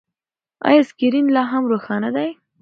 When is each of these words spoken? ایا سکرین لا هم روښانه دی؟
ایا 0.67 0.81
سکرین 0.89 1.25
لا 1.35 1.43
هم 1.51 1.63
روښانه 1.71 2.09
دی؟ 2.15 2.29